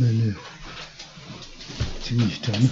[0.00, 0.34] Böyle
[2.02, 2.68] 지금 시점이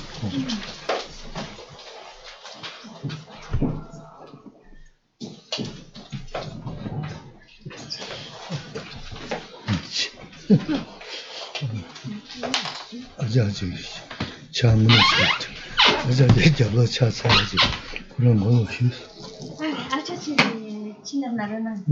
[13.18, 13.72] 아자지
[14.52, 14.94] 참는 것
[16.06, 17.56] 아자지 잡아 차차지.
[18.16, 18.90] 그런 거 없이.
[19.90, 20.36] 아자지
[21.04, 21.84] 친한 나라는.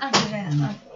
[0.00, 0.48] 아 그래.
[0.50, 0.87] 아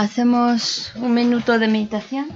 [0.00, 2.28] Hacemos un minuto de meditación.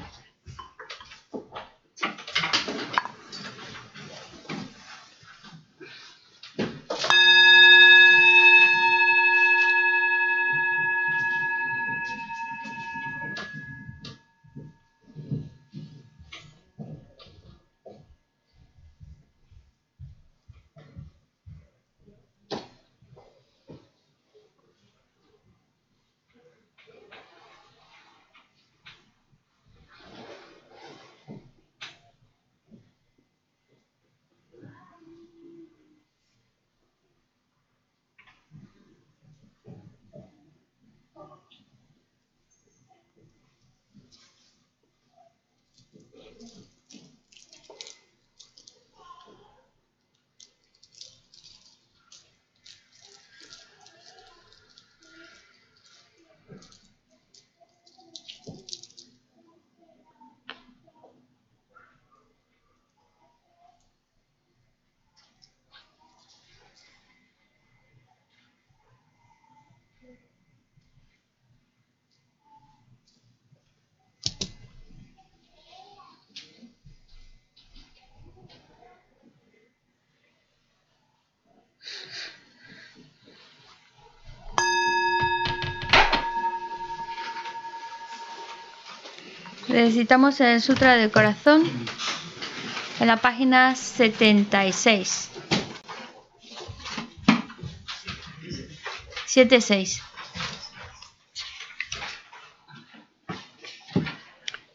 [89.75, 91.65] Recitamos el Sutra del Corazón
[93.01, 95.31] en la página 76.
[99.27, 100.01] 7.6.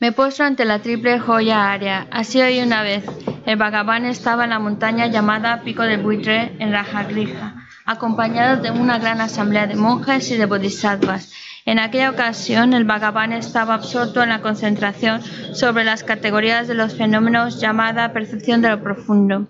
[0.01, 2.07] Me postro ante la triple joya área.
[2.11, 3.05] Así hoy una vez.
[3.45, 7.55] El Bhagavan estaba en la montaña llamada Pico del Buitre en Rajagriha,
[7.85, 11.31] acompañado de una gran asamblea de monjes y de bodhisattvas.
[11.69, 15.21] En aquella ocasión, el Bhagavan estaba absorto en la concentración
[15.53, 19.49] sobre las categorías de los fenómenos llamada percepción de lo profundo.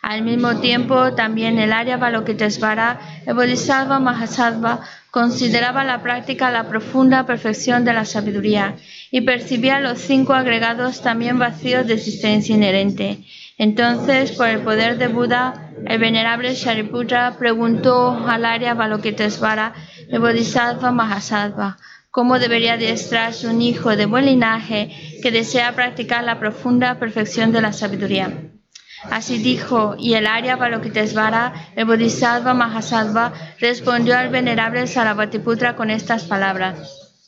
[0.00, 7.26] Al mismo tiempo, también el Arya Balokitesvara, el Bodhisattva Mahasattva, consideraba la práctica la profunda
[7.26, 8.76] perfección de la sabiduría
[9.10, 13.24] y percibía los cinco agregados también vacíos de existencia inherente.
[13.58, 19.72] Entonces, por el poder de Buda, el venerable Shariputra preguntó al Arya Balokitesvara,
[20.10, 21.78] el Bodhisattva Mahasattva,
[22.10, 24.90] cómo debería adiestrarse un hijo de buen linaje
[25.22, 28.30] que desea practicar la profunda perfección de la sabiduría.
[29.10, 36.24] Así dijo, y el Arya Balokitesvara, el Bodhisattva Mahasattva, respondió al venerable Sarabhatiputra con estas
[36.24, 37.05] palabras.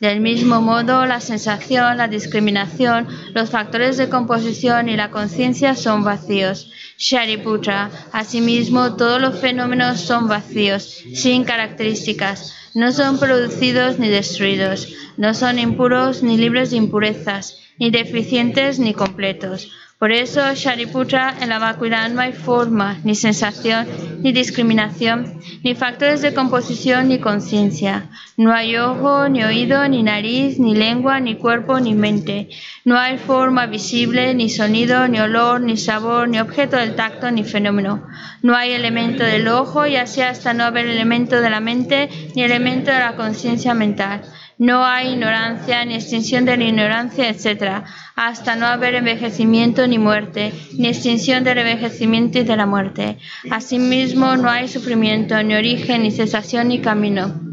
[0.00, 6.04] Del mismo modo, la sensación, la discriminación, los factores de composición y la conciencia son
[6.04, 6.72] vacíos.
[6.96, 14.88] Shariputra, asimismo, todos los fenómenos son vacíos, sin características, no son producidos ni destruidos,
[15.18, 19.70] no son impuros ni libres de impurezas, ni deficientes ni completos.
[20.00, 23.86] Por eso, Shariputra, en la vacuidad no hay forma, ni sensación,
[24.22, 28.08] ni discriminación, ni factores de composición, ni conciencia.
[28.38, 32.48] No hay ojo, ni oído, ni nariz, ni lengua, ni cuerpo, ni mente.
[32.86, 37.44] No hay forma visible, ni sonido, ni olor, ni sabor, ni objeto del tacto, ni
[37.44, 38.06] fenómeno.
[38.40, 42.42] No hay elemento del ojo, y así hasta no haber elemento de la mente, ni
[42.42, 44.22] elemento de la conciencia mental.
[44.60, 47.82] No hay ignorancia, ni extinción de la ignorancia, etc.,
[48.14, 53.16] hasta no haber envejecimiento ni muerte, ni extinción del envejecimiento y de la muerte.
[53.50, 57.49] Asimismo, no hay sufrimiento, ni origen, ni cesación, ni camino.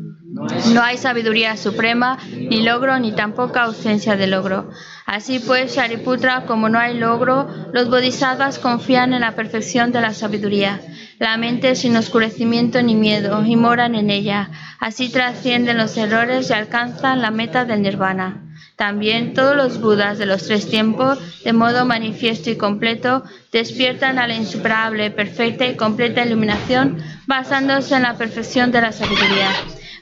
[0.73, 4.69] No hay sabiduría suprema, ni logro, ni tampoco ausencia de logro.
[5.05, 10.13] Así pues, Shariputra, como no hay logro, los bodhisattvas confían en la perfección de la
[10.13, 10.81] sabiduría.
[11.19, 14.51] La mente sin oscurecimiento ni miedo y moran en ella.
[14.79, 18.43] Así trascienden los errores y alcanzan la meta del nirvana.
[18.75, 24.27] También todos los Budas de los tres tiempos, de modo manifiesto y completo, despiertan a
[24.27, 29.49] la insuperable, perfecta y completa iluminación basándose en la perfección de la sabiduría.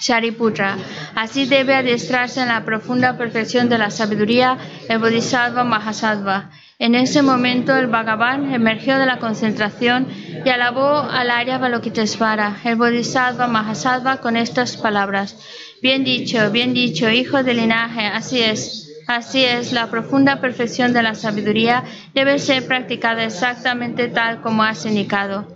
[0.00, 0.76] Shariputra.
[1.14, 4.58] Así debe adiestrarse en la profunda perfección de la sabiduría
[4.88, 6.50] el Bodhisattva Mahasattva.
[6.78, 10.08] En ese momento el Bhagavan emergió de la concentración
[10.44, 15.38] y alabó al Arya Balokitesvara, el Bodhisattva Mahasattva, con estas palabras.
[15.80, 18.82] Bien dicho, bien dicho, hijo del linaje, así es.
[19.06, 24.84] Así es, la profunda perfección de la sabiduría debe ser practicada exactamente tal como has
[24.84, 25.55] indicado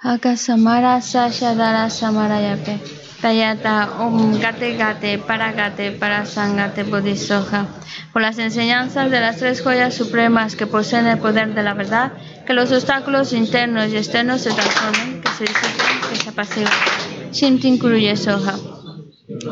[0.00, 2.78] Akasamara Sasha Dara Samarayape.
[3.20, 7.66] Tayata Om Gate Gate Para Gate Para Sangate Bodhisoja.
[8.12, 12.12] Por las enseñanzas de las tres joyas supremas que poseen el poder de la verdad,
[12.46, 17.32] que los obstáculos internos y externos se transformen, que se disipen, que se apaciguen.
[17.32, 18.54] Shintin Kuruye Soja.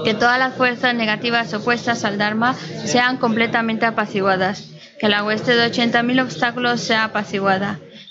[0.05, 4.71] Que todas las fuerzas negativas opuestas al Dharma sean completamente apaciguadas.
[5.01, 7.81] Que la hueste de 80.000 obstáculos sea apaciguada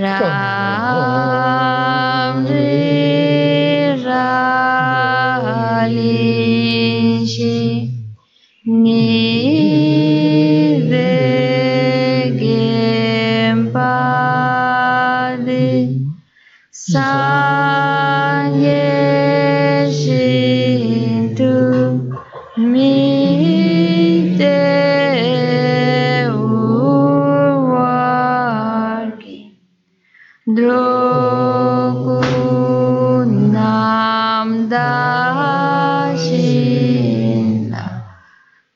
[0.00, 0.18] 啦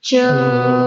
[0.06, 0.85] 就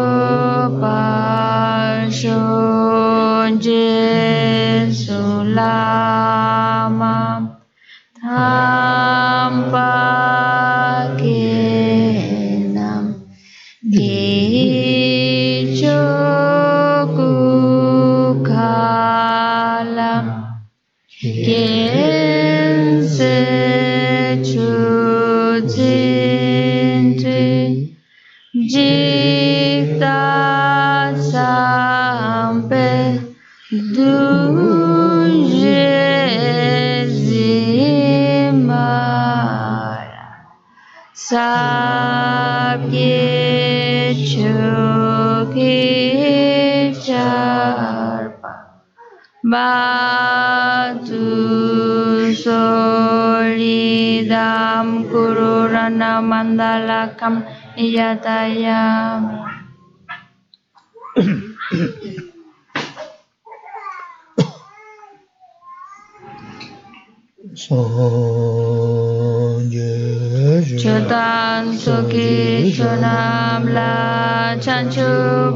[41.29, 44.13] सब ये
[47.05, 48.53] चर्पा
[49.49, 51.15] Batu
[52.35, 53.47] solidam
[55.07, 57.47] kururana mandalakam
[57.79, 59.47] yatayam.
[72.71, 75.09] Chonam la chanchu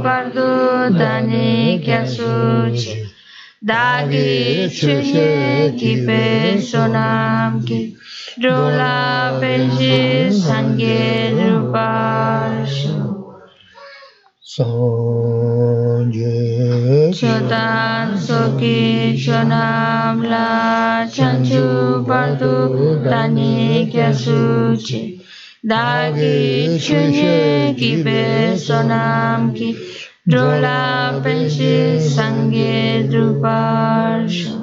[0.03, 0.49] pardu
[0.99, 2.93] dani kyasuchi.
[3.63, 5.31] Dagi chunye
[5.79, 6.23] ki pe
[6.69, 7.79] sonam ki.
[8.41, 8.95] Drola
[9.39, 9.97] penji
[10.43, 10.99] sangye
[11.37, 12.95] rupashu.
[14.53, 16.35] Sanje
[17.17, 18.02] Chotan
[19.23, 25.01] soki la chanchu pardu dani kyasuchi.
[25.65, 29.69] Dagi chunye ki pe sonam ki.
[30.29, 34.53] Drola penshi sangye druparshu.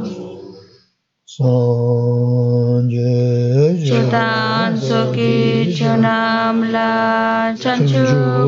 [1.35, 3.13] Sanje
[3.87, 8.05] Chotan soki chonam la chanchu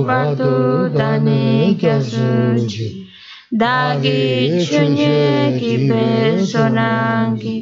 [0.09, 0.53] pardu
[0.99, 3.02] dani kyasuchi.
[3.61, 6.05] dāgī chūnyē kī pē
[6.49, 7.53] sōnāng kī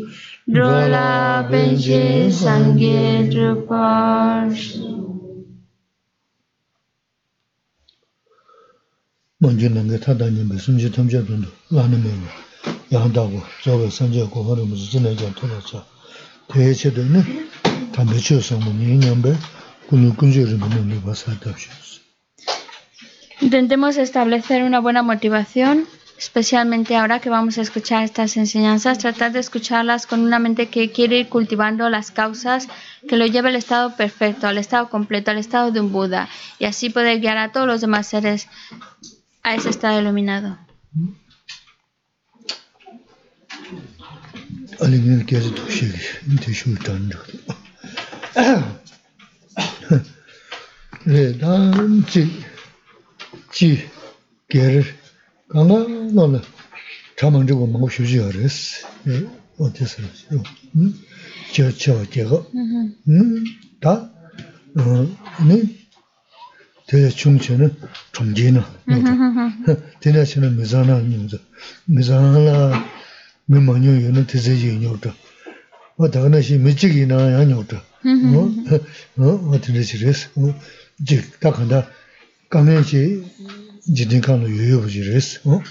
[0.54, 1.98] drōlā pēnchē
[2.30, 4.68] sāngyē trūpāsh
[9.42, 12.30] mōngyē nāngyē tātā nyēmbē sūngyē tamchā tūndu lāna mēngyē
[12.94, 15.82] yāndāgu zōwē sāngyē kōhārī mūsī jīnā jāng tōlā chā
[16.54, 17.24] tēyē chē tēne
[17.98, 19.34] tāmbē chō sāngbō nyē nyāmbē
[19.90, 21.99] kūnū kūnchē rīmbō nō
[23.40, 25.86] Intentemos establecer una buena motivación,
[26.18, 30.92] especialmente ahora que vamos a escuchar estas enseñanzas, tratar de escucharlas con una mente que
[30.92, 32.68] quiere ir cultivando las causas
[33.08, 36.28] que lo lleve al estado perfecto, al estado completo, al estado de un Buda,
[36.58, 38.46] y así poder guiar a todos los demás seres
[39.42, 40.58] a ese estado iluminado.
[53.52, 53.78] 지
[54.48, 54.82] 게르
[55.48, 56.40] 강나노나
[57.18, 58.86] 자만지고 먹고 쉬지 알았어
[59.58, 60.42] 어디서 싫어
[60.76, 60.94] 응
[61.52, 62.46] 저저 저거
[63.08, 64.10] 응다
[64.76, 65.62] 어네
[66.86, 67.76] 대 중체는
[68.12, 68.62] 존재는
[70.00, 71.36] 대나시는 미자나 님도
[71.86, 72.84] 미자나
[73.46, 75.10] 메모녀 얘는 대세지 인요도
[75.96, 77.76] 어 다가나시 미치기나 야뇨도
[79.18, 80.12] 어 어디서 싫어
[81.04, 81.88] 즉 딱한다
[82.49, 83.23] 까면시
[83.95, 85.61] 지딩칸로 요요부지랬어 어?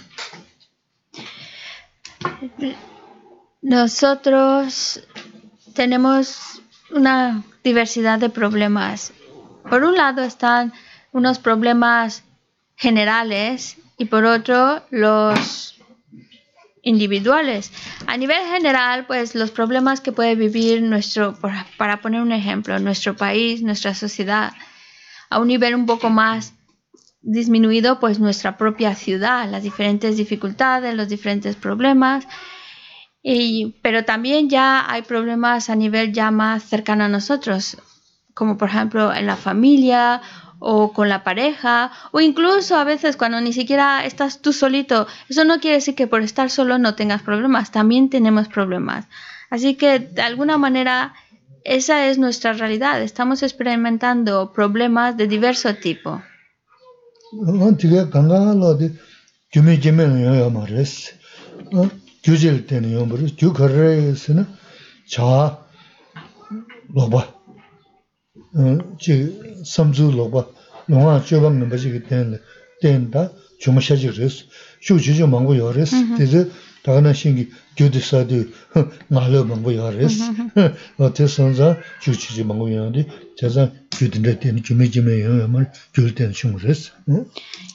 [3.62, 5.00] Nosotros
[5.75, 9.12] tenemos una diversidad de problemas.
[9.68, 10.73] Por un lado están
[11.12, 12.23] unos problemas
[12.76, 15.76] generales y por otro los
[16.83, 17.73] individuales.
[18.06, 22.78] A nivel general, pues los problemas que puede vivir nuestro, por- para poner un ejemplo,
[22.78, 24.52] nuestro país, nuestra sociedad,
[25.30, 26.52] a un nivel un poco más
[27.21, 32.27] disminuido pues nuestra propia ciudad, las diferentes dificultades, los diferentes problemas.
[33.21, 37.77] Y, pero también ya hay problemas a nivel ya más cercano a nosotros,
[38.33, 40.21] como por ejemplo en la familia
[40.59, 45.07] o con la pareja, o incluso a veces cuando ni siquiera estás tú solito.
[45.29, 49.07] Eso no quiere decir que por estar solo no tengas problemas, también tenemos problemas.
[49.49, 51.13] Así que de alguna manera
[51.63, 53.01] esa es nuestra realidad.
[53.01, 56.21] Estamos experimentando problemas de diverso tipo.
[57.64, 58.94] 다가나 신기
[74.06, 78.39] 교대사도 말로 먹고 요레스 어때 선자 주치지 먹고 요는데 제가 gyudi sadi.
[81.15, 82.43] Te sanza chuchiji
[84.00, 85.13] gyudi nre teni jime jime
[85.93, 86.36] gyudi teni.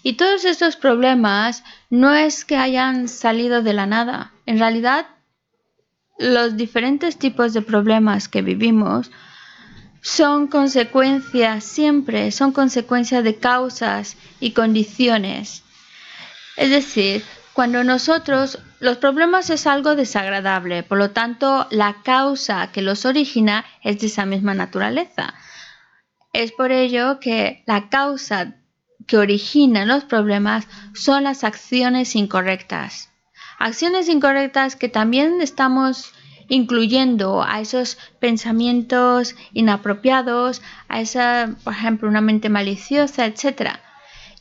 [0.02, 4.32] Y todos estos problemas no es que hayan salido de la nada.
[4.46, 5.06] En realidad,
[6.18, 9.10] los diferentes tipos de problemas que vivimos
[10.02, 15.62] son consecuencias siempre, son consecuencias de causas y condiciones.
[16.56, 22.82] Es decir, cuando nosotros los problemas es algo desagradable, por lo tanto, la causa que
[22.82, 25.32] los origina es de esa misma naturaleza.
[26.34, 28.56] Es por ello que la causa
[29.06, 33.08] que origina los problemas son las acciones incorrectas.
[33.58, 36.12] Acciones incorrectas que también estamos
[36.48, 43.78] incluyendo a esos pensamientos inapropiados, a esa, por ejemplo, una mente maliciosa, etc.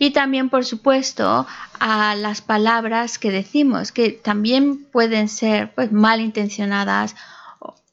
[0.03, 1.47] Y también, por supuesto,
[1.79, 7.15] a las palabras que decimos, que también pueden ser pues, malintencionadas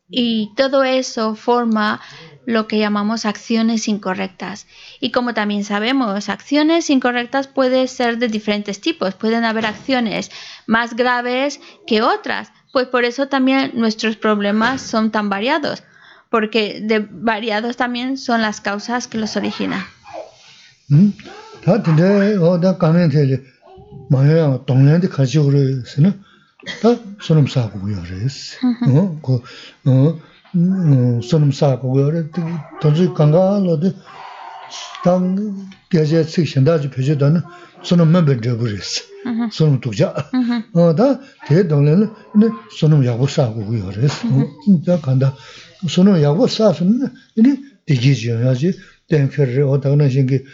[0.09, 2.01] y todo eso forma
[2.47, 4.67] lo que llamamos acciones incorrectas.
[4.99, 9.15] Y como también sabemos, acciones incorrectas pueden ser de diferentes tipos.
[9.15, 10.33] Pueden haber acciones
[10.67, 12.51] más graves que otras.
[12.73, 15.85] Pues por eso también nuestros problemas son tan variados,
[16.29, 19.87] porque de variados también son las causas que los originan.
[20.89, 21.11] ¿Mm?
[21.65, 23.43] 다 근데 어다 가면 되지
[24.09, 26.21] 마야 동네한테 가지고 그래서는
[26.83, 28.57] 다 손음 싸고 그래서
[29.23, 29.43] 어그
[31.23, 32.25] 손음 싸고 그래
[32.81, 33.93] 던지 강가로도
[35.05, 37.43] 당 계제 식신다지 표제다는
[37.83, 39.03] 손음만 번져 버렸어.
[39.51, 40.15] 손음 두자.
[40.75, 44.29] 어다 대 동네는 근데 손음 야고 싸고 그래서
[44.65, 45.35] 진짜 간다.
[45.89, 48.73] 손음 야고 싸서는 이니 되게 줘야지.
[49.09, 50.45] 땡크를 어다는 신기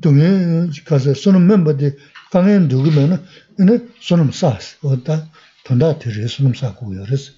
[0.00, 1.96] 동에 가서 손은 멤버들
[2.30, 3.24] 강에 누구면
[3.58, 5.26] ene sonum sas oda
[5.64, 7.34] tonda tere sonum sakuyo res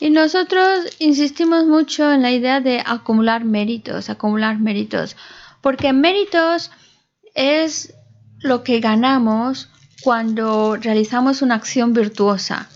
[0.00, 5.16] y nosotros insistimos mucho en la idea de acumular méritos acumular méritos
[5.62, 6.70] porque méritos
[7.34, 7.94] es
[8.40, 9.70] lo que ganamos
[10.02, 12.68] cuando realizamos una acción virtuosa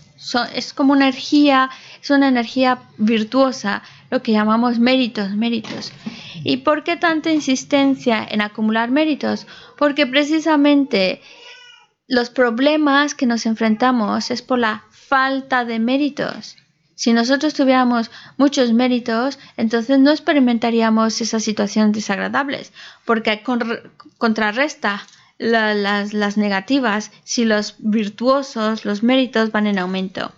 [0.55, 1.69] es como una energía
[2.01, 5.92] es una energía virtuosa lo que llamamos méritos méritos
[6.48, 9.48] ¿Y por qué tanta insistencia en acumular méritos?
[9.76, 11.20] Porque precisamente
[12.06, 16.56] los problemas que nos enfrentamos es por la falta de méritos.
[16.94, 22.72] Si nosotros tuviéramos muchos méritos, entonces no experimentaríamos esas situaciones desagradables,
[23.04, 23.42] porque
[24.18, 25.04] contrarresta
[25.38, 30.32] las, las negativas si los virtuosos, los méritos van en aumento.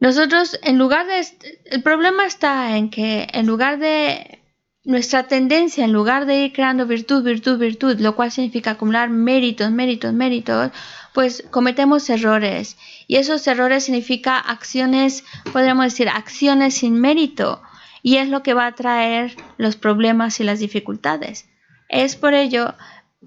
[0.00, 1.26] Nosotros, en lugar de...
[1.66, 4.40] El problema está en que en lugar de
[4.82, 9.70] nuestra tendencia, en lugar de ir creando virtud, virtud, virtud, lo cual significa acumular méritos,
[9.70, 10.70] méritos, méritos,
[11.12, 12.78] pues cometemos errores.
[13.06, 17.62] Y esos errores significa acciones, podríamos decir, acciones sin mérito.
[18.02, 21.46] Y es lo que va a traer los problemas y las dificultades.
[21.90, 22.74] Es por ello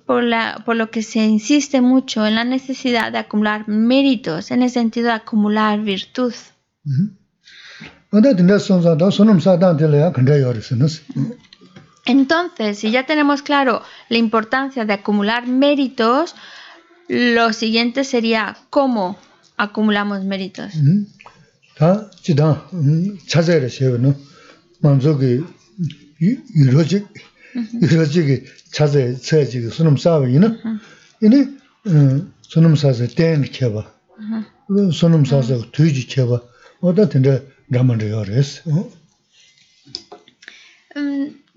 [0.07, 4.63] por, la, por lo que se insiste mucho en la necesidad de acumular méritos, en
[4.63, 6.33] el sentido de acumular virtud.
[12.05, 16.35] Entonces, si ya tenemos claro la importancia de acumular méritos,
[17.07, 19.17] lo siguiente sería cómo
[19.57, 20.73] acumulamos méritos.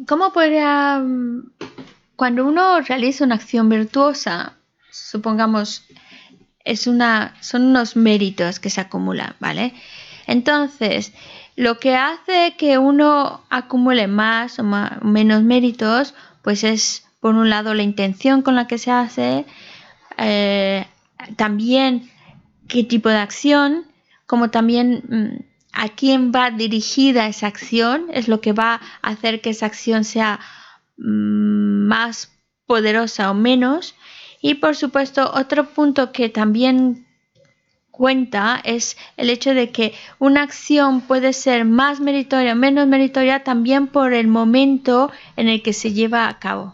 [0.06, 1.02] ¿Cómo podría,
[2.14, 4.52] cuando uno realiza una acción virtuosa,
[4.92, 5.82] supongamos,
[6.64, 9.74] es una, son unos méritos que se acumulan, ¿vale?
[10.28, 11.12] Entonces,
[11.56, 17.74] lo que hace que uno acumule más o menos méritos, pues es por un lado
[17.74, 19.44] la intención con la que se hace,
[20.18, 20.86] eh,
[21.34, 22.08] también
[22.68, 23.85] qué tipo de acción,
[24.26, 29.40] como también mm, a quién va dirigida esa acción, es lo que va a hacer
[29.40, 30.40] que esa acción sea
[30.96, 32.32] mm, más
[32.66, 33.94] poderosa o menos.
[34.40, 37.06] Y por supuesto, otro punto que también
[37.96, 43.42] cuenta es el hecho de que una acción puede ser más meritoria o menos meritoria
[43.42, 46.64] también por el momento en el que se lleva a cabo.